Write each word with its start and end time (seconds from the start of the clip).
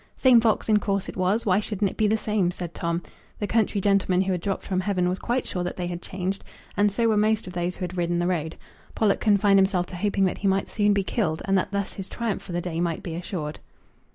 "Same 0.17 0.41
fox! 0.41 0.67
in 0.67 0.79
course 0.79 1.07
it 1.07 1.15
was; 1.15 1.45
why 1.45 1.59
shouldn't 1.59 1.91
it 1.91 1.95
be 1.95 2.07
the 2.07 2.17
same?" 2.17 2.49
said 2.49 2.73
Tom. 2.73 3.03
The 3.37 3.45
country 3.45 3.79
gentleman 3.79 4.23
who 4.23 4.31
had 4.31 4.41
dropped 4.41 4.63
from 4.65 4.79
heaven 4.79 5.07
was 5.07 5.19
quite 5.19 5.45
sure 5.45 5.63
that 5.63 5.77
they 5.77 5.85
had 5.85 6.01
changed, 6.01 6.43
and 6.75 6.91
so 6.91 7.07
were 7.07 7.15
most 7.17 7.45
of 7.45 7.53
those 7.53 7.75
who 7.75 7.81
had 7.83 7.95
ridden 7.95 8.17
the 8.17 8.25
road. 8.25 8.55
Pollock 8.95 9.19
confined 9.19 9.59
himself 9.59 9.85
to 9.85 9.95
hoping 9.95 10.25
that 10.25 10.39
he 10.39 10.47
might 10.47 10.71
soon 10.71 10.91
be 10.93 11.03
killed, 11.03 11.43
and 11.45 11.55
that 11.55 11.69
thus 11.71 11.93
his 11.93 12.09
triumph 12.09 12.41
for 12.41 12.51
the 12.51 12.61
day 12.61 12.81
might 12.81 13.03
be 13.03 13.13
assured. 13.13 13.59